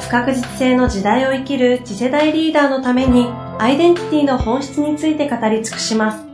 [0.00, 3.26] 不確実性の時代を生きる次世代リーダーのために
[3.58, 6.24] アイデンティティの本質について語り尽くします。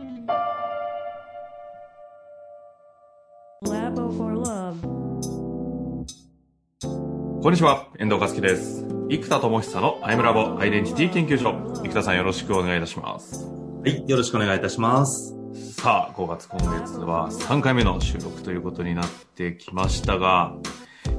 [7.41, 8.85] こんにちは、遠藤和樹です。
[9.09, 11.53] 生田智久のアイムラボアイデンティティ研究所。
[11.83, 13.45] 生田さんよろしくお願いいたします。
[13.45, 15.35] はい、よろしくお願いいたします。
[15.73, 20.55] さあ、5月今月は3回目の収録ということになってきましたが、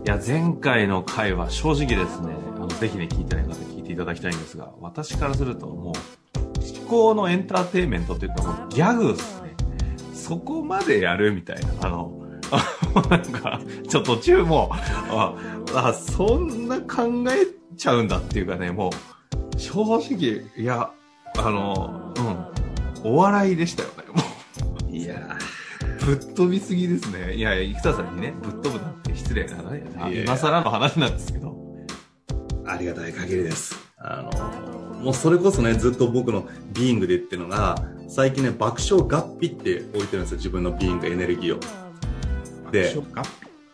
[0.06, 9.57] いや、前回の回は正直ですね、あの、ぜひね、聞いてない方聞いていただきたいんですが、私からするともう、思考のエンターテインメントって言ったらもうギャグですね。
[10.15, 11.88] そこまでやるみたいな。
[11.88, 12.24] あの、
[13.10, 14.71] なんか、ちょっと途中も、
[15.10, 15.34] あ、
[15.74, 18.90] あ、そんな考えちゃうんだっていうかね、も
[19.57, 20.88] う、正直、いや、
[21.37, 22.15] あの、
[23.02, 24.23] うん、お笑いでしたよね、も
[24.88, 24.96] う。
[24.96, 25.55] いやー
[26.07, 27.35] ぶっ飛びすぎですね。
[27.35, 29.82] いやいや、生田さんにね、ぶっ飛ぶなんて失礼なね。
[30.24, 31.57] 今更の話なんですけど。
[32.65, 33.74] ありがたい限りです。
[33.99, 42.71] あの、もうそれこそね、ずっと僕のビーイングで言ってるのが、最近ね、爆笑合皮って置いてるんですよ、自分のビーイングエネルギーを。
[42.71, 42.96] で、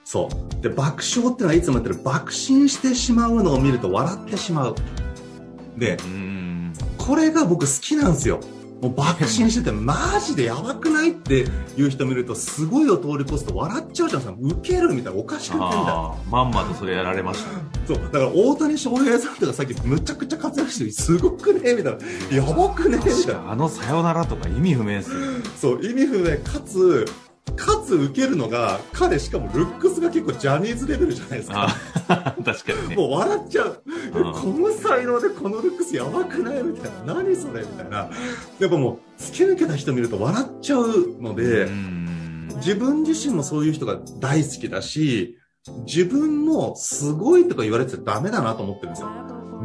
[0.03, 0.63] そう。
[0.63, 4.75] で、爆笑ってのはいつも言ってる、爆心してしまうのを見ると笑ってしまう。
[5.77, 5.99] で、
[6.97, 8.41] これが僕好きなんですよ。
[8.83, 14.23] もう爆心してて、マジでやばくないっていう人見ると、すごいを通り越すと笑っちゃうじゃん。
[14.41, 16.15] ウケるみたいな、おかしくないんだ。
[16.29, 17.99] まんまとそれやられました、ね、そう。
[17.99, 22.37] だから大谷翔平さんとかさっきむちゃくちゃ活躍してるすごくねみたいな。
[22.37, 23.53] やばくねみたいな。
[23.53, 25.17] あのさよならとか意味不明ですよ。
[25.61, 27.07] そう、意味不明かつ、
[27.57, 31.69] かつ受けるのが、彼しかもルックスが結構ジャニーズレベルじゃないですか。
[32.09, 32.97] 確かにね。
[32.97, 33.83] もう笑っちゃう。
[34.13, 37.15] この才能でこのルックスやばくないみたいな。
[37.15, 38.11] 何それみたいな。
[38.59, 41.69] やっぱもう、突き抜けた人見ると笑っちゃうので、
[42.57, 45.37] 自分自身もそういう人が大好きだし、
[45.87, 49.09] 自分もすごいとか言われてダメだなと思ってるんですよ。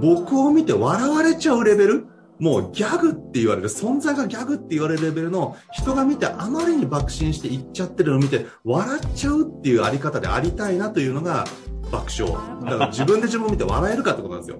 [0.02, 2.08] 僕を見て笑われちゃうレベル
[2.40, 11.46] もうギャグって言われる、存在がギャグって言われるレベルの人が見てあまりに爆心して言っちゃってるのを見て笑っちゃうっていうあり方でありたいなというのが
[11.92, 12.34] 爆笑。
[12.64, 14.60] だから自分で自分を見て笑えるかってことなんですよ。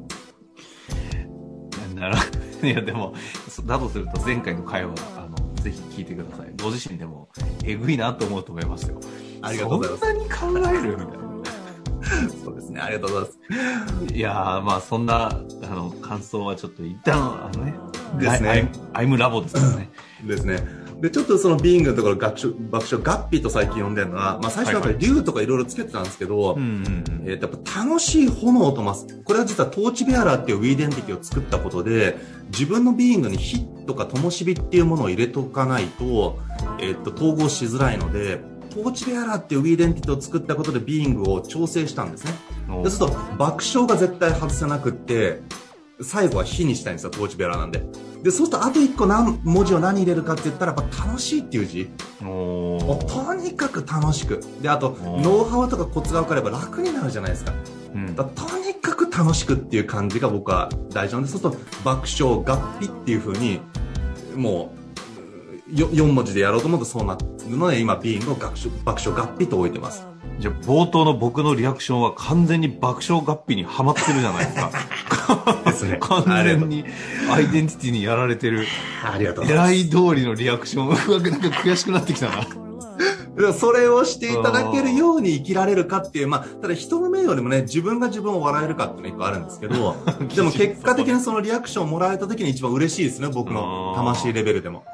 [1.96, 2.22] なるほ
[2.62, 2.68] ど。
[2.68, 3.14] いやでも、
[3.66, 6.54] だとすると前回の会話、あの、ぜひ聞いてください。
[6.62, 7.30] ご自身でも、
[7.64, 9.00] えぐいなと思うと思いますよ。
[9.42, 10.40] ありがとうございます。
[10.40, 10.98] そんなに考える？
[10.98, 11.27] みたいな。
[12.44, 12.80] そうですね。
[12.80, 14.14] ありがとうございます。
[14.14, 17.76] いやー、まあそんな、あの、感想はちょっと一旦、あのね、
[18.20, 18.72] ですね。
[18.94, 19.90] アイムラボですからね。
[20.26, 20.88] ですね。
[21.02, 26.58] で、ちょっとそのビーングのところ、爆笑、爆笑、ガッピーと最近呼んでるのは、まあ最初はやっぱり竜とかいろいろつけてたんですけど、
[27.26, 29.06] えっと、やっぱ楽しい炎とます。
[29.24, 32.18] これは実はトーチベアラーっていうウィーデンティティを作ったことで、
[32.50, 36.40] 自分のビーングに火とか灯火っていうものを入れとかないと、
[36.80, 38.42] えっと、統合しづらいので、
[38.84, 42.34] トーチベアラーっていうウィーデンティティを作ったことでビーイングを調整したんですね。
[42.68, 45.42] そうすると爆笑が絶対外せなくって、
[46.00, 47.84] 最後は火にしたいんですよ、トーチベアラーなんで。
[48.22, 51.90] で、そうするとあと一個何文字を何入れるかって言ったらやっぱ楽しいっていう字。
[52.22, 54.44] もうとにかく楽しく。
[54.62, 57.54] で、あとノウハウとかコツが分かれば楽になるじゃないですか。
[57.96, 63.60] うん、だとにかく楽しくっていう感じが僕は大事なんで、そうすると爆笑、合皮っていう風に、
[64.36, 64.77] もう
[65.72, 70.08] 4文字でやろうと思うとそうなるので今ビーングを爆笑合皮と置いてます。
[70.40, 74.72] じゃあ冒頭の僕のリアクションは完全に爆笑合皮にはまってるじゃないですか。
[75.66, 75.98] ですね。
[76.02, 76.86] 完全に
[77.30, 78.66] アイデンティティにやられてる。
[79.04, 79.74] ありがとうございます。
[79.74, 82.48] 狙い通りのリアクションうわなんか悔しくなってきたな。
[83.54, 89.96] それをしていただけるように生きられるかっていう、まあ、ただ人の目よりもね、自分が自分を笑えるかっていうのが一個あるんですけど、
[90.36, 94.86] でも結果的にそのリアクションをもらえた時に一番嬉しいですね、僕の魂レベルでも。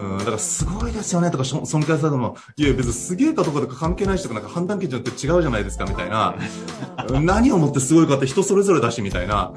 [0.00, 6.36] うん、だからすごいですよねとか尊敬されたのも、いや別にすげえかどうかとか関係ない人とかなんか判断基準って違うじゃないですかみたいな、
[7.20, 9.52] 何をもってすごいかって人それぞれだしみたいな、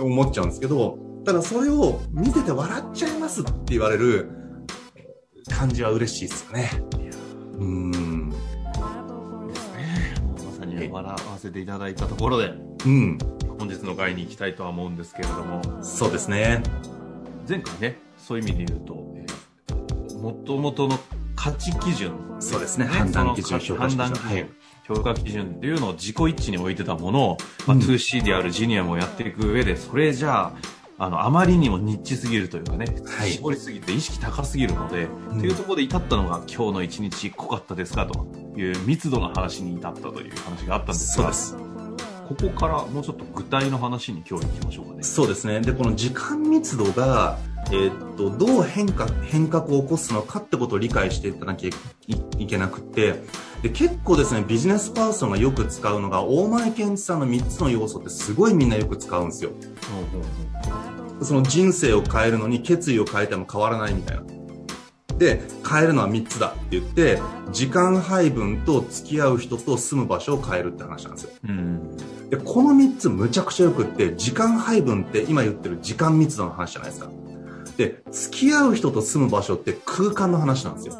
[0.00, 4.30] 思っちゃうんですけど、ただそれを見てて笑っちゃいますって言われる
[5.48, 6.70] 感じは嬉しいですよね。
[7.58, 8.30] うん。
[8.30, 8.36] で
[9.54, 10.14] すね。
[10.46, 12.54] まさに笑わせていただいたところで、
[12.86, 13.18] うん。
[13.58, 15.60] 本日の会に行きたいとは思うんですけれども。
[15.82, 16.62] そうですね。
[17.46, 18.94] 前回ね、そういう意味で言うと、
[20.20, 20.98] もともとの
[21.34, 22.84] 価値基準、そうですね。
[22.84, 24.10] 判断基準、評価基準。
[24.10, 24.46] はい、
[24.86, 30.52] 評価基準っていうのを自己一致に置いてたものを、まあ、2C であるジニアムをやっていく上で、それじゃあ、
[30.98, 38.26] あの、あまりにもニッチすぎるというかね、はい、絞りすぎて意識高すぎるので、うん、っていうところで至ったのが今日の一日濃かったですかと
[38.58, 41.69] いう密度の話に至ったという話があったんですが、そうです。
[42.30, 45.02] ここからもうちょっと具体の話に今日行きましょうかね。
[45.02, 45.60] そうですね。
[45.60, 47.38] で、この時間密度が、
[47.72, 51.70] えー、っと、どう変化、変革を起こすのかってことを理解していかなきゃ
[52.38, 53.16] いけなくて、
[53.62, 59.50] で、結構ですね、ビジネスパーソンがよく使うのが、大前健一さんの3つの要素ってすごいみんなよく使うんですよ。
[61.22, 64.22] その人生を変えるのに決意を変えても変わらないみたいな。
[65.20, 67.20] で、変えるのは3つだって言って、
[67.52, 71.30] 時間配分と付き合う人と住む場所を変えるって話なんですよ。
[71.44, 71.96] うん、
[72.30, 77.10] で、この3つむちゃくちゃよくって、時間配分って今言ってる時間密度の話じゃないですか。
[77.76, 80.94] で、付き合う人と住む場所って空間の話なんですよ。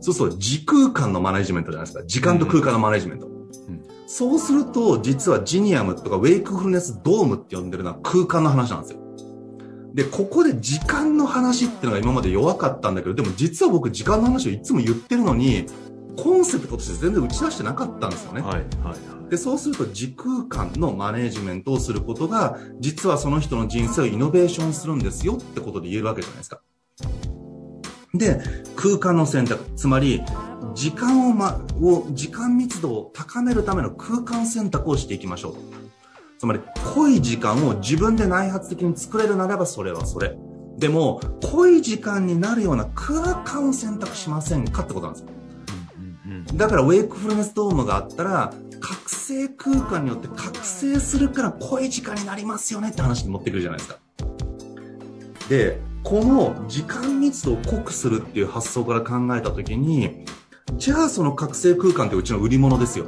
[0.00, 2.04] そうすると時空間のマネジメントじゃないですか。
[2.06, 3.26] 時間と空間のマネジメント。
[3.26, 9.00] うん、そうすると、実はジニアムとかウェイクフルネスドームって呼んでるのは空間の話なんですよ。
[9.94, 15.66] で、ここで時間の話っていうのが今まで弱かったんだけど、でも実は僕時間の話をいつも言ってるのに、
[16.16, 18.42] コンセプトとして全然打ち出してなかったんですよね。
[18.42, 18.94] はい、は
[19.26, 19.30] い。
[19.30, 26.60] で、そうすると時空間のマネージメントをすることが、実はその人の人生をイノベーションするんですよってことで言えるわけじゃないですか。
[28.14, 28.40] で、
[28.76, 29.64] 空間の選択。
[29.76, 30.22] つまり、
[30.74, 35.54] 時間を、ま、を、時間密度を高めるための空間選択をしていきましょう
[36.38, 36.60] つまり、
[36.94, 40.36] 濃い時間を自分で内発的に作れるならばそれはそれ。
[40.78, 41.20] でも、
[41.52, 45.28] 濃い時間になるような空間を選択しませんかってことなんですよ。
[46.54, 53.98] だから、ウェイクフルネスドームがあったら、覚醒空間によって覚醒するから濃い時間になりますよねって話に持ってくるじゃないですか。
[55.48, 60.24] で、この時間密度を濃くするっていう発想から考えたときに、
[60.76, 63.06] じゃあその覚醒空間ってうちの売り物ですよ。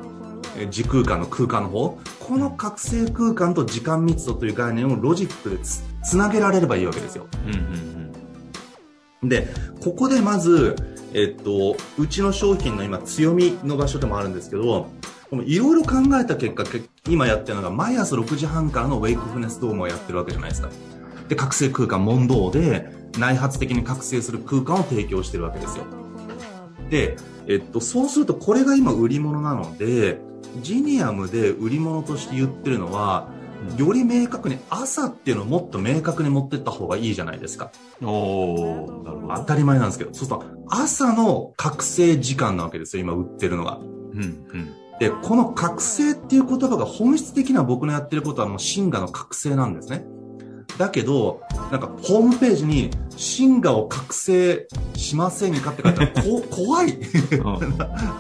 [0.70, 7.60] 時空間の空間の方この覚醒空間と時間密度という概念をロジックでつつなげられればいいわけですよ、うんうんう
[8.07, 8.07] ん、
[9.22, 9.48] で
[9.82, 10.76] ここでまず、
[11.12, 14.88] えっと、うちの商品の今強みの場所でもあるんですけど
[15.44, 16.64] いろいろ考えた結果
[17.08, 20.70] 今やってるのが毎朝6時半からのウェイクフネスドームをやってるわけじゃないですか。
[21.28, 25.84] で覚醒空間問答で内発的に覚醒する空間を提供してるわけですよ。
[26.88, 27.16] で、
[27.46, 30.20] えっと、そうするとこれが今売り物なので
[30.62, 33.28] ジニアムで売り物として言ってるのは、
[33.76, 37.70] より明確に朝っていうのをもっと明確に持ってった方がいいじゃないですか。
[38.02, 39.34] おなるほど。
[39.36, 43.78] 当たり前なんですけど、そうすると朝の覚醒時間なわけですよ、今売ってるのが。
[43.78, 43.82] う
[44.16, 44.24] んう
[44.56, 44.74] ん。
[44.98, 50.04] で、この覚醒っていう言葉が本質的な僕のやってることはもう真我の覚醒なんですね。
[50.76, 56.98] だけど、なんかホームページに真我を覚醒しませんかって書いてあるこ怖い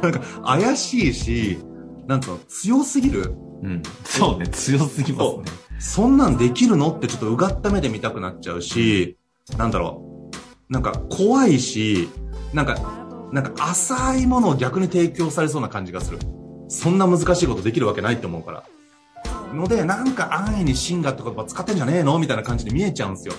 [0.02, 1.58] なんか怪しいし、
[2.06, 3.34] なんつうの、強すぎる。
[3.62, 3.82] うん。
[4.04, 5.42] そうね、強すぎますね。
[5.78, 9.16] そんなんできるのってちょっとうがった目で見たくなっちゃうし、
[9.56, 10.30] なんだろ
[10.68, 10.72] う。
[10.72, 12.08] なんか怖いし、
[12.52, 12.76] なんか、
[13.32, 16.18] なんか浅いものを逆に提供されそうな感じがする。
[16.68, 18.64] そんな難しいことできるわけないって思うから。
[19.54, 23.34] ので、なんか安易にシガって言葉使ってんじゃねえのみたいな感じで見えちゃうんですよ。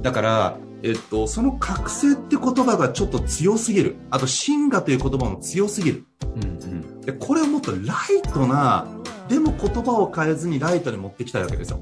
[0.00, 3.96] だから、えっと、その覚醒って言葉がちょっと強すぎる。
[4.10, 6.04] あと、シガという言葉も強すぎる。
[6.36, 8.86] うんうん、でこれをもっとライトな、
[9.30, 11.80] でも言葉を変えずにライトに持ってきたいわけですよ。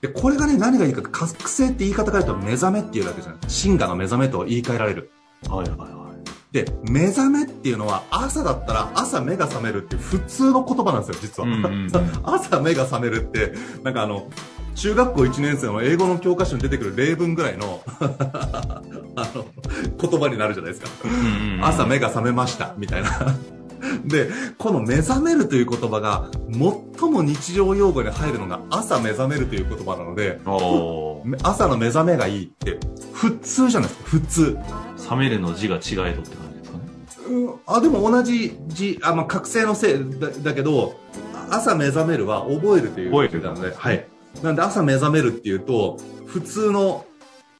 [0.00, 3.40] で、これがね、何がいいか覚醒って言い方変えると目覚めっていうわけじゃない。
[3.48, 5.10] シガの目覚めと言い換えられる。
[5.48, 6.52] はいはいはい。
[6.52, 11.48] で、目覚めっていうのは朝だったら朝目が覚めるっていう普通の言葉なんですよ、実は。
[11.48, 11.90] うんうんうん、
[12.22, 14.30] 朝目が覚めるって、なんかあの、
[14.76, 18.80] 中学校1年生の英語の教科書に出てくる例文ぐらいの あ
[19.34, 19.46] の
[20.00, 20.88] 言葉になるじゃないですか。
[21.60, 23.34] 朝目が覚めました、みたいな。
[24.04, 26.28] で、この目覚めるという言葉が
[26.98, 30.40] 最も日常用語に入るのが朝目覚めるという言葉なので、
[31.42, 32.78] 朝の目覚めがいいって
[33.12, 34.58] 普通じゃないですか、普通。
[34.96, 36.84] 覚めるの字が違えとって感じですかね。
[37.28, 40.94] うん、あ、でも同じ字、あ、まあ、覚醒のせいだだけど、
[41.50, 43.10] 朝目覚めるは覚えるという。
[43.10, 44.06] 覚えるなので、はい。
[44.42, 47.06] なんで朝目覚めるっていうと、普通の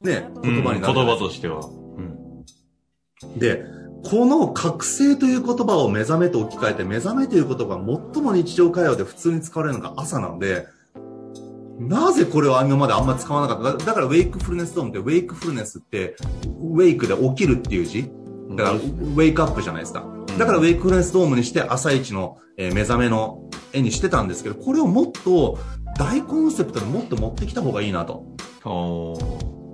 [0.01, 1.61] ね、言葉になる、うん、言葉としては。
[1.65, 3.39] うん。
[3.39, 3.63] で、
[4.03, 10.67] この覚醒という言葉を目覚めと置き換えて、目覚めという言葉が最も日常会話で普通に使われるのが朝なので、
[11.79, 16.17] なぜこれを今まであんま使わなかっただからウェイクフルネスドームってウェイクフルネスって
[16.61, 18.11] ウェイクで起きるっていう字
[18.51, 20.05] だからウェイクアップじゃないですか。
[20.37, 25.57] だから wakefulness dome にして朝一の目覚めの絵にしてたんですけど、これをもっと
[25.97, 28.25] 大コンセプトでもっと持ってきた方がいいなと。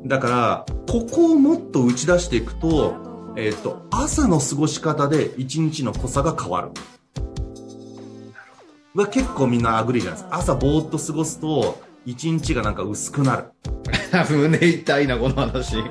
[0.06, 6.70] だから、ここをもっと打ち出していくと、えっ、ー、と、朝の過ごし方で一日の濃さが変わる。
[8.96, 10.38] は結構みんな agree じゃないですか。
[10.38, 13.46] 朝ぼーっと過ごすと、一日がなんか薄くなる。
[14.30, 15.76] 胸痛いな、この話。
[15.76, 15.84] は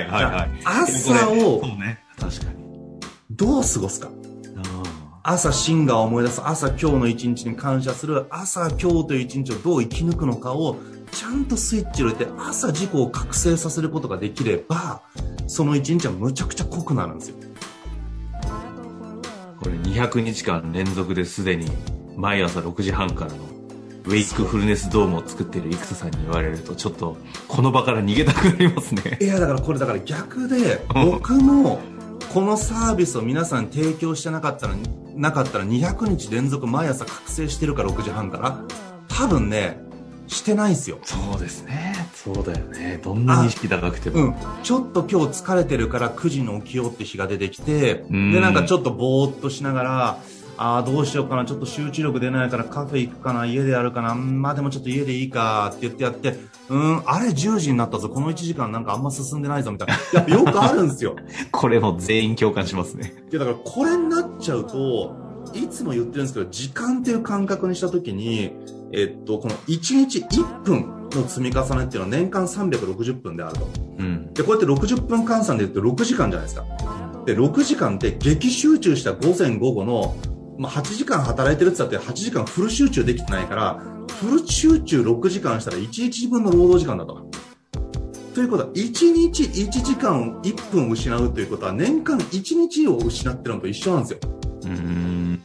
[0.00, 0.50] いはいはい。
[0.64, 2.00] 朝をね。
[2.18, 2.64] 確かに。
[3.30, 4.08] どう過ごすか？
[5.26, 10.76] 朝シンガーを思い出す、朝今日の一日に感謝する、朝今日という一日をどう生き抜くのかを、
[11.14, 15.02] ちゃんとスイッチを入れて、朝自己を覚醒させることができれば、
[15.46, 17.36] その一日はむちゃくちゃ濃くなるんですよ。
[19.62, 21.70] これ200日間連続ですでに
[22.16, 23.36] 毎朝6時半からの
[24.04, 27.16] ウェイクフルネスドームを作っている生田さんに言われるとちょっと
[27.48, 31.80] この場から逃げたくなりますねいやだからこれだから逆で 僕も
[32.34, 34.74] このサービスを皆さんに提供してなかったら
[35.14, 38.60] なかったら200日連続毎朝覚醒してるから6時半から
[39.08, 39.80] 多分ね
[40.26, 40.98] してないんすよ。
[41.02, 41.94] そうですね。
[42.14, 43.00] そうだよね。
[43.02, 50.18] どんなに意識高くても、うん、ちょっと今日疲れてるから9時に起きようって日が出てきてでなんかちょっとぼーっとしながら
[50.56, 56.36] ああ、どうしようかな、ちょっと集中力出ないからカフェ行くかな、家でやるかな、まあでもちょっと家でいいかって言ってやって、
[56.68, 59.94] うん、あれ10時になったぞ、この1時間なんかあんま進んでないぞ、みたいな。
[60.12, 61.16] やっぱ よくあるんですよ。
[61.50, 63.14] これも全員共感しますね。
[63.30, 65.16] いや、だからこれになっちゃうと、
[65.54, 68.52] いつも言ってるんですけど、時間っていう感覚にしたときに、
[68.92, 73.68] えっと、この1日1分の積み重ねっていうのは年間360分であると。
[73.98, 74.32] うん。
[74.34, 76.64] で、こうやって60分換算で言うと6時間じゃないですか。
[77.26, 80.16] で、6時間って激集中した午前午後の
[80.58, 83.82] まあ、8時間働いてるって言ったって8時間フル集中できてないから、
[84.20, 87.28] フル集中6時間したら1日分の労働時間だと。
[88.34, 94.18] ということは、1日1時間1分失うということは、年間1日を失ってるのと一緒なんですよ。
[94.64, 95.42] うん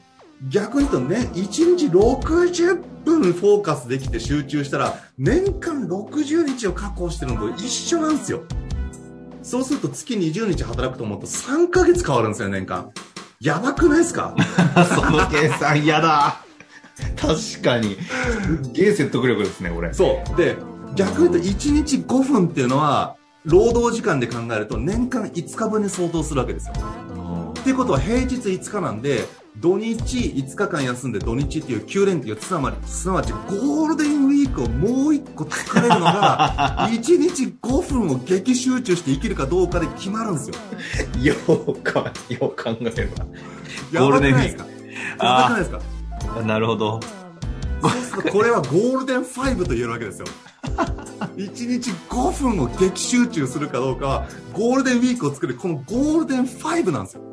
[0.47, 8.43] 逆に言うとね、1日60分フォーカスできて集中したら、年間60日を確保してるのと一緒なんですよ。
[9.41, 12.91] そうすると月20日働くと思うと3ヶ月変わるんですよ、年間。
[13.39, 14.35] やばくないですか？
[14.95, 16.43] その計算嫌だ。
[17.15, 17.97] 確かに。
[18.63, 19.93] すげえ説得力ですね、これ。
[19.93, 20.35] そう。
[20.37, 20.57] で、
[20.95, 23.15] 逆に言うと1日5分っていうのは、
[23.45, 26.73] 労働時間で考えると年間5日分に相当するわけですよ。
[27.57, 29.25] っていうことは平日5日なんで、
[29.57, 40.55] 土日5日間休んで土日っていう9連休、すなわち、すなわちゴールデンウィークをもう1個作れるのが、 1日5分を激集中して生きるかどうかで決まるんですよ。
[41.21, 41.35] よ
[41.67, 43.25] うか、よう考えれば。
[43.99, 45.25] ゴールデンウィーク。
[45.25, 46.41] やばくないですか？
[46.45, 46.99] なるほど。
[48.31, 50.25] これはゴールデン5と言えるわけですよ。
[51.35, 57.23] 1日5分を激集中するかどうかは、ゴールデンウィークを作る、このゴールデン5なんですよ。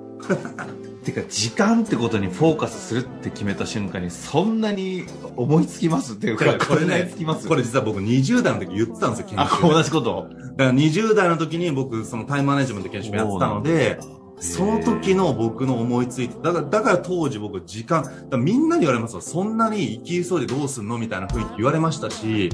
[1.06, 5.04] てか時間ってことにフォーカスするって決めた瞬間にそんなに
[5.36, 7.10] 思いつきますっていうかこれね
[7.46, 10.28] これ実は僕20代の時言ってたんですよ研修あ同じこと？
[10.56, 13.98] だから20代の時に僕そのタイムマネジメント研修もやってたので
[14.40, 18.04] その時の僕の思いついてだからだから当時僕時間
[18.36, 22.50] みんなに言われますよそんなに生き急いでどうすんのみたいな雰囲気言われましたし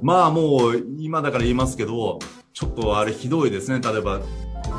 [0.00, 2.18] まあもう今だから言いますけど
[2.54, 3.80] ちょっとあれひどいですね。
[3.80, 4.20] 例えば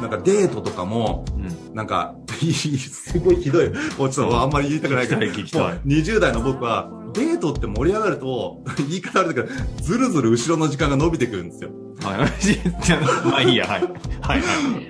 [0.02, 3.70] なんかデートとかも、うん、なんか、すごいひどい。
[3.98, 9.48] もうちょっとあんまり言いたくないけど、20代の僕は、デートって盛り上がると、言い方あるけど、
[9.82, 11.70] ずるずる後ろの時間が伸びてくるんですよ。
[12.02, 12.18] はい。
[13.30, 13.84] まあいいや、はい。
[13.84, 14.42] はい、はい。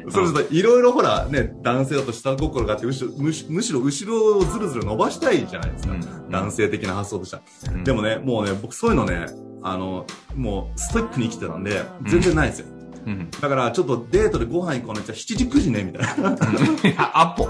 [0.10, 5.94] そうすると、いろいろほら、ね、男性だと下心があってむしろ、むしろ後ろをずるずる伸ばしたいじゃないですか。
[5.94, 7.42] うん、男性的な発想としては、
[7.74, 7.84] うん。
[7.84, 9.26] でもね、もうね、僕そういうのね、
[9.62, 12.68] あの、もう、ストイックに生きてたんで、全然ないんですよ。
[13.06, 17.22] うん、だからちょっとデートでご飯行こうねじゃあ7時9時ねみたいな。
[17.22, 17.50] アポ。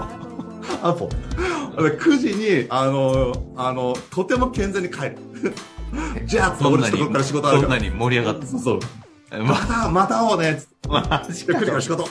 [0.82, 1.08] アポ。
[1.76, 5.18] 9時にあのあのとても健全に帰る。
[6.26, 8.46] じゃあそんなにこから仕事あるそんなに盛り上がって。
[8.46, 8.80] そうそう。
[9.42, 10.62] またまた会おうね。
[10.88, 12.04] マジか9時から仕事。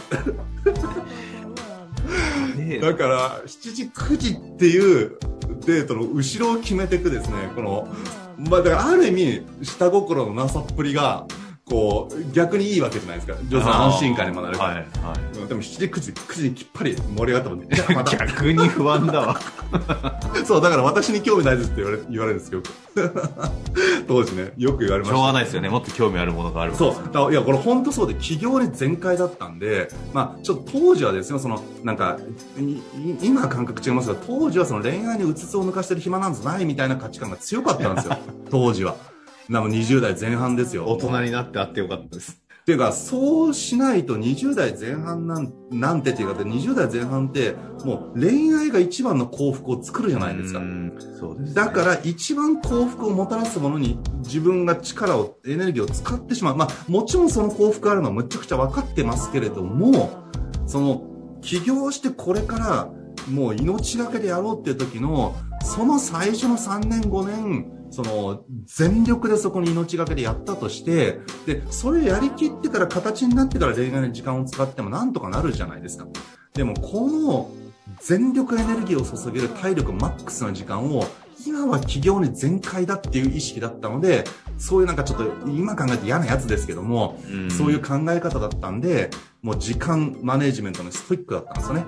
[2.81, 5.17] だから7時9時っていう
[5.65, 7.87] デートの後ろを決めていくですねこの
[8.37, 11.25] まあだからある意味下心のなさっぷりが
[11.65, 13.37] こう、逆にいいわけじゃないですか。
[13.49, 14.69] 女性安心感にもなるから。
[14.71, 14.83] はい、は
[15.45, 15.47] い。
[15.47, 17.67] でも7時、9時、9時にきっぱり盛り上がったもんね。
[18.11, 19.39] 逆に不安だわ。
[20.45, 22.61] そう、だから私に興味ないですって言われ言われるんですよ。
[24.07, 25.15] 当時ね、よく言われました。
[25.15, 25.69] しょうがないですよね。
[25.69, 27.31] もっと興味あるものがあるそう。
[27.31, 32.17] いや、これ本当そうで、企業に全開だったんで、まあ、ちょっと当時はですね、その、なんか、
[33.21, 38.17] 今感覚違いますが、当時はその恋愛にうつつを抜かしてる暇なんじゃないみたいな価値観が強かったんですよ。
[38.51, 39.12] 当時は。
[39.49, 40.85] なも20代前半ですよ。
[40.87, 42.43] 大人になってあってよかったです。
[42.63, 50.61] っていうか、そうしないと20代前半なんなんてっていうか、20代前半って、もう恋愛が一番の幸福を作るじゃないですか。
[51.19, 56.55] そうです、ね、だから一番幸福をもたらすものに自分が力を、エネルギーを使ってしまう。
[56.55, 60.23] まあ、もちろんその幸福あるのはむちゃくちゃ分かってますけれども、
[60.65, 61.03] その、
[61.41, 62.89] 起業してこれから、
[63.29, 76.07] もう命がけでやろうっていう時の、その最初の3年5年、その、全力でそこに命がけでやったとして、で、それやりきってから形になってから恋愛に時間を使ってもなんとかなるじゃないですか。
[76.55, 77.51] でも、この、
[78.01, 81.05] 全力エネルギーを注げる体力マックスの時間を、
[81.45, 84.23] 今は企業に全開だっていう意識だったので、
[84.57, 89.11] そういうなんかちょっと今考えて嫌なやつですけども、うん、そういう考え方だったんで、
[89.43, 91.85] もう時間マネジメントのストイックだったんですよね。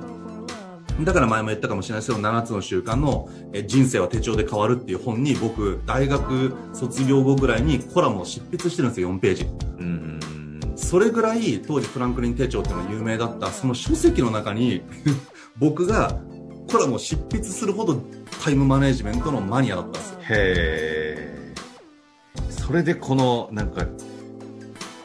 [1.01, 3.29] だから前も言ったかもしれないですけど、7つの習慣の
[3.67, 9.43] 人生は手帳で変わるっていう本に僕、大学卒業後ぐらいにコラムを執筆してるんですよ、4ページ。
[9.79, 10.19] うん
[10.75, 14.81] それぐらい当時フランクリン手帳っていうのが有名だったその書籍の中に
[15.57, 16.19] 僕が
[16.69, 18.01] コラムを執筆するほど
[18.43, 20.19] タイムマネジメントのマニアだったんですよ。
[20.21, 21.53] へえ。
[22.49, 23.85] それでこのなんか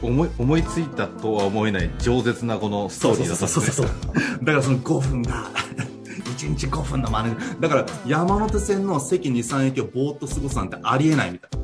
[0.01, 3.65] 思い思いついたとは思えない饒舌なこのストーリーだったんですね。
[3.65, 5.45] そうそうそうだからその5分だ。
[6.37, 7.35] 1日5分の真似。
[7.59, 11.61] だから山手線の席2、3駅をぼーっと過ごすなんてありえないみたいな。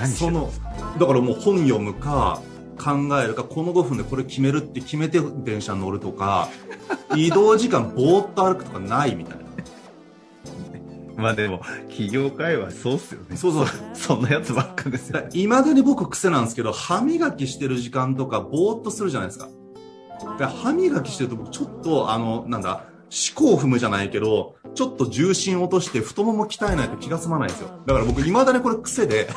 [0.00, 0.50] 何その、
[0.98, 2.40] だからもう本読むか、
[2.78, 6.48] 考えるか、この5分でこれ決めるって決めて電車乗るとか、
[7.14, 9.39] 移動時間ぼーっと歩くとかないみたいな。
[11.20, 13.36] まあでも、企業会話そうっすよね。
[13.36, 13.66] そうそう。
[13.94, 15.22] そんなやつばっかですよ。
[15.32, 19.48] いまだに僕癖なんですけど、歯磨きしてる時間とかぼーっとするじゃないですか。
[20.38, 27.68] で歯磨きしてると僕ちょっと、あの、なんだ、思考を踏むじゃないけど、ちょっと重心落として太もも鍛えないと気が済まないんですよ。
[27.86, 29.28] だから僕未だにこれ癖で、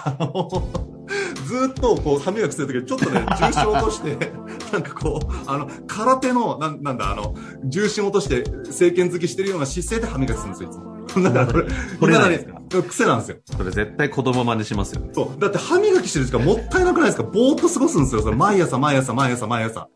[1.48, 4.32] ずっとこう歯磨きするときちょっとね、重心落として、
[4.72, 7.34] なんかこう、あの、空手の、ななんだ、あの、
[7.66, 10.93] 重心落として政権付きしてるような姿勢で歯磨きするんですよ、いつも。
[11.22, 11.66] だからこれ、
[12.00, 12.48] これね、
[12.88, 13.38] 癖なんですよ。
[13.58, 15.10] それ絶対子供真似しますよね。
[15.14, 15.40] そう。
[15.40, 17.24] だって歯磨きしてる時間もったいなくないですか？
[17.24, 18.22] ぼーっと過ごすんですよ。
[18.22, 19.88] それ毎朝毎朝毎朝毎朝。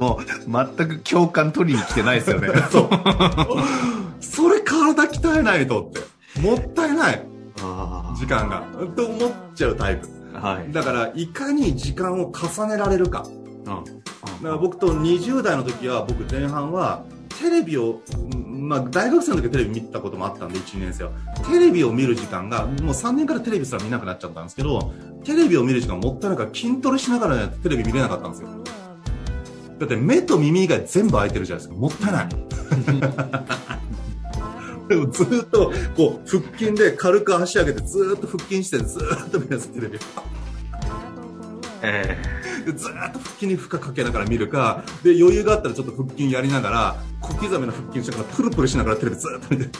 [0.00, 2.48] もう、全く共感取りに来てないですよね。
[2.70, 2.88] そう。
[4.20, 6.40] それ体鍛えないとって。
[6.40, 7.22] もったいない。
[8.16, 8.62] 時間が。
[8.96, 10.08] と思っちゃうタイプ。
[10.34, 10.72] はい。
[10.72, 13.24] だから、いかに時間を重ねられるか。
[13.26, 13.64] うん。
[13.64, 13.82] だか
[14.42, 17.02] ら僕と20代の時は、僕前半は、
[17.38, 18.02] テレビを、
[18.44, 21.12] まあ、大学生の時はテレビ見たこともあったんで、1年生は。
[21.50, 24.92] テレビを見る時間が、もう3年からテレビすら見なくなっちゃったんですけど、
[25.24, 28.48] テレビを見る時間もったいないから筋トレしながらね、テレビ見れなかったんですよ。
[29.78, 31.80] だって目と耳以外全部開いてるじゃないですか。
[31.80, 32.28] もったいない。
[34.88, 40.00] でもずっと、こう、腹筋で軽く足上げて、ずっと腹筋して、ずっと見るテレビ。
[41.82, 42.37] えー、
[42.72, 49.68] ずっと腹筋に負荷かけながら見るか、で、余裕があったらちょっと腹筋やりながら、小刻みな腹筋しながら、プルプルしながらテレビずっと見て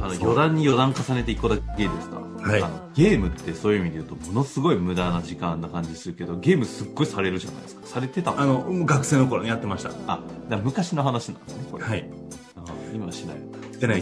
[0.00, 2.16] あの、余談に余談重ねて一個だけですか？
[2.46, 7.86] はい、あのゲームってそういう意味で言うとものすごい無駄な時間な感じするけどゲームすっごいされるじゃないですか。
[7.88, 9.90] されてたあの学生の頃にやってました。
[10.06, 11.84] あだ昔の話なんですねこれ。
[11.84, 12.08] はい。
[12.56, 13.36] あ今はしない。
[13.80, 14.00] でねゲ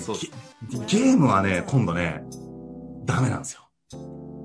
[1.14, 2.22] ームはね今度ね
[3.06, 3.63] ダメなんですよ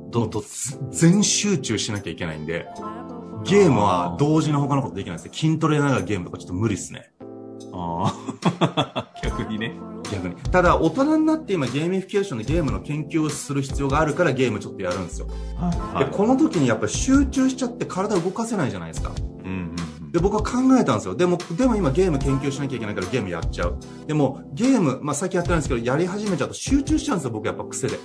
[0.09, 0.43] どど
[0.91, 2.67] 全集中しなきゃいけないんで
[3.45, 7.11] ゲームは同時の他のことできないです筋トレながらゲームとかちょっと無理っすね
[7.71, 8.13] あ
[8.59, 9.73] あ 逆にね
[10.11, 10.35] 逆に。
[10.35, 15.27] ただ、大人になって今ゲーミフィケーションでゲームの研究をする必要があるからゲームちょっとやるんですよ。
[15.57, 19.11] はい、で、この時にやっぱり集中しちゃって体動かせないじゃないですか。
[19.43, 21.15] うんうん、で、僕は考えたんですよ。
[21.15, 23.77] でも、でも今ゲーム研究しなきゃいけないからゲームやっちゃう。
[24.07, 27.99] でも、ゲーム、まあ、最近やってないんですけど、やり始めちゃうと集中しちゃうんですよ、僕やっぱ癖で。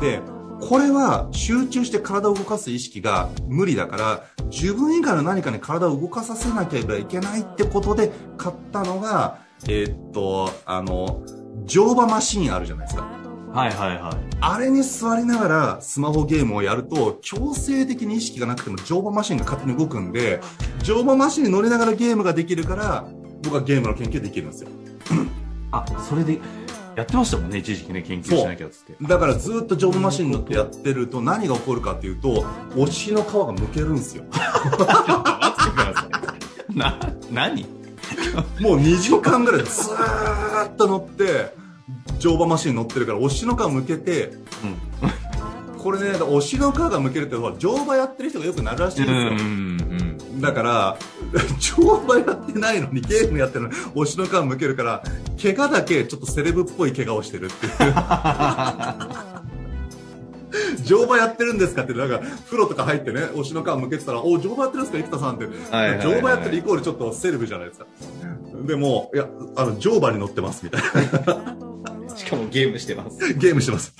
[0.00, 0.20] で、
[0.68, 11.24] これは集中して体を動かす意識が無理だから、自分以外の何かに体を動かさせなければいけないってことで買ったのが、えー、っと、あの、
[11.64, 13.02] 乗馬マシーンあるじゃないですか。
[13.52, 14.14] はいはいはい。
[14.40, 20.40] あれに座りながらスマホゲームをやると、強制的に意識がなくても乗馬マシンが勝手に動くんで、
[20.84, 23.08] 乗馬マシンに乗りながらゲームができるから、
[23.42, 24.68] 僕はゲームの研究できるんですよ。
[25.72, 26.38] あ、それで、
[26.96, 28.96] やってましたもんね、一時期ね、研究しなきゃっつって。
[29.02, 32.44] だからずっと乗馬マシンに乗ってやってると何が起こるかっていうと、
[32.76, 34.24] お尻の皮がむけるんですよ。
[34.32, 36.08] ちょっと待ってくださ
[36.68, 36.76] い。
[36.76, 36.98] な、
[37.30, 37.66] 何？
[38.60, 41.54] もう2時間ぐらいずーっと乗って、
[42.18, 44.40] 乗馬マシン乗ってるから、お尻の皮むけて、うん、
[45.82, 49.18] これね、お尻の皮がむけるってのは、乗馬やってる人がよくなるらしいんですよ。
[49.18, 49.36] うんうん
[50.34, 50.96] うん、だから、
[51.58, 55.02] 乗馬やってないのにゲームやってるのに、お尻の皮むけるから、
[55.42, 57.72] 怪我だけちょっとセレブっぽい怪我をしてるっていう。
[60.84, 65.46] 乗馬やってるんですかって、なんか、風呂とか入ってね、推しの皮向けてたら、お、乗馬やってるんですか生田さんって。
[65.46, 65.54] はい
[65.88, 67.86] はいはい乗馬やってるイコールちょっとセレブじゃないですか。
[68.66, 70.88] でも、いや、あの、乗馬に乗ってます、みたいな。
[72.14, 73.34] しかもゲームしてます。
[73.34, 73.94] ゲームしてます。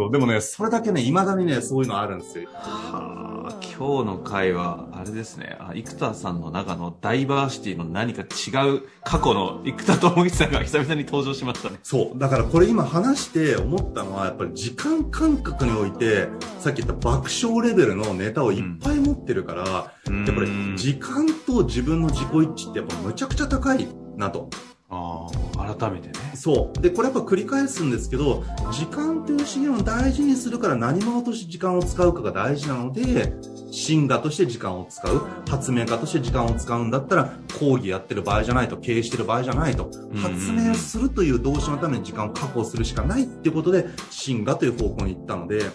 [0.00, 2.48] そう、でもね、それだけね、未だにね、そういうのあるんですよ。
[2.54, 11.80] は今日の回は、あれですね、あ生田さんの中のダイバーシティの何か違う過去の生田智久さんが久々に登場しましたね。
[11.82, 12.18] そう。
[12.18, 16.28] だからこれ今話して思ったのは、やっぱり時間感覚において、
[16.60, 23.86] さっき言った爆笑レベルのネタをいっぱい持ってるから、うんやっぱり時間と自分の自己一致ってやっぱむちゃくちゃ高い
[24.16, 24.48] なと。
[24.90, 26.14] ああ、改めてね。
[26.34, 26.82] そう。
[26.82, 33.32] で、これやっぱ繰り返すんですけど、時間という資源を大事にするから何者として時間を使うかが大事なので、
[33.70, 45.70] 進化として時間を使う、発明家として時間を使うんだったら、講義やってる場合じゃないと、経営してる場合じゃないと、発明をするという動詞のために時間を確保するしかないっていうことで、進化という方向に行ったので、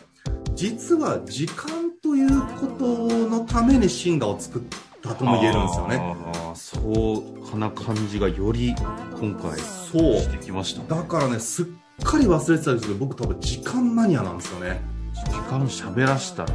[0.56, 1.69] 実は時間
[2.01, 4.62] ということのために進化を作っ
[5.08, 6.15] たとも言えるんですよね。
[6.54, 8.76] そうな感じがより
[9.20, 10.96] 今回そうしてきました。
[10.96, 11.65] だからね、すっ
[12.04, 14.82] かり忘れてたんですけど、僕多分時間マニアなんですよね。
[15.13, 16.50] 時間喋らしたら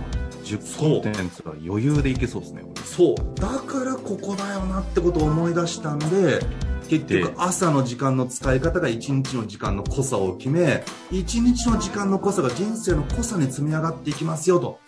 [0.45, 2.63] 10コンテンツが余裕でいけそうですね。
[2.85, 3.15] そう。
[3.37, 6.41] だからここだよなってことを思い出したんで、
[6.89, 14.81] 結で局朝の時間の使い方が一日の時間の濃さを決め、一日の時間の濃さが人生の濃さに積み上がっていきますよと。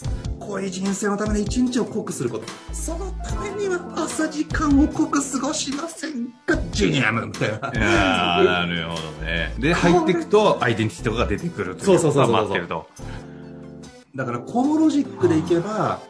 [0.53, 2.45] 濃い人生のために一日を濃くすること。
[2.75, 6.59] そのためには朝時間を濃く過ごしませんか？
[6.73, 7.55] ジュニアムみたいな。
[7.55, 9.55] いやーなるほどね。
[9.59, 12.87] で、入っていくと、アイデンティティとかが出てくるというそうそうそうそうことが待ってると。
[14.15, 16.01] だからこのロジックでいけば、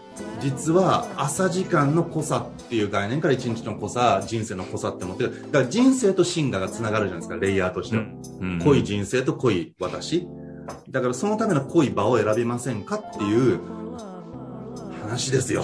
[0.40, 5.42] 実は朝時間の濃さっていう概念から一日の濃さ、人生の濃さって思ってる。
[5.52, 8.02] だから人生と進化が繋がるじゃないですか、レイヤーとしては。
[8.40, 10.26] うん濃い人生と濃い私。
[10.90, 13.60] だからそのための濃い場を選びませんかっていう
[15.12, 15.62] 話ですよ。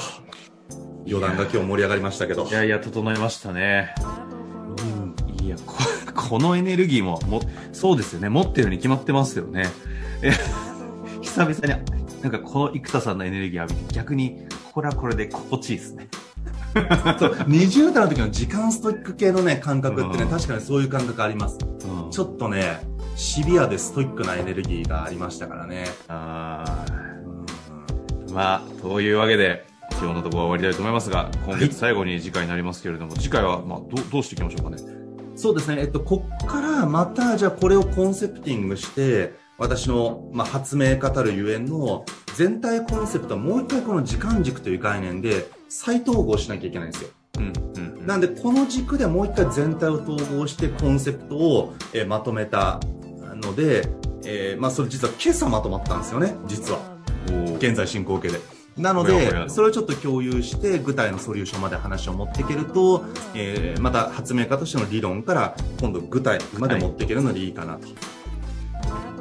[1.06, 2.50] 余談が今日盛り上がりましたけどい。
[2.50, 3.94] やいや、整いましたね。
[5.38, 5.74] うん、いやこ、
[6.14, 7.40] このエネルギーも、も、
[7.72, 8.28] そうですよね。
[8.28, 9.70] 持ってるに決まってますよね。
[10.20, 10.32] え、
[11.22, 11.82] 久々に、
[12.20, 16.08] なんかこの生田さんのエネルギー浴びて、逆に、これはこれで心地いいですね。
[17.18, 21.56] そう、20代の時の時間ストイック系のね、感覚ってね、うん確かにそういう感覚あります。
[21.62, 22.80] うんちょっとね、
[23.16, 25.86] シビアでストイックなエネルギーがありましたからね。
[26.08, 26.97] あうんー
[28.32, 29.66] まあ、というわけで、
[30.00, 34.76] 今日のところは終わりたいと思いますが、今月最後に次回になりますけれども、次回は、まあ、どう、どうしていきましょうかね？
[35.34, 42.04] そうですね、えっと、こっからまた、じゃあこれをコンセプティングして、私の、まあ、発明家たるゆえんの
[42.36, 47.10] 全体コンセプトはもう一回この時間軸という概念で再統合しなきゃいけないんですよ。
[47.38, 48.06] うん、うん。
[48.06, 52.78] なんで、この軸でもう一回全体を統合してコンセプトを、えーまとめた
[53.34, 53.88] ので、
[54.24, 56.97] えーまあ、それ実は今朝まとまったんですよね、実は。
[57.56, 58.40] 現在進行形で。
[58.76, 67.88] なので、それをちょっと共有して、具体のソリューションまで話を持っていけると、えーまた発明家としての理論から、今度具体まで持っていけるのでいいかなと。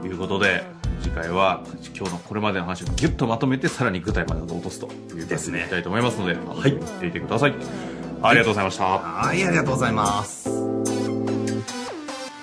[0.02, 0.64] ということで、
[1.02, 1.64] 次回は
[1.96, 7.56] 今日のこれまでの話をギュッとまとめて、さらに具体まで落とすというですねいきたいと思いますので、はい見ていてください。
[8.22, 8.84] ありがとうございました。
[8.86, 10.97] はい、ありがとうございます。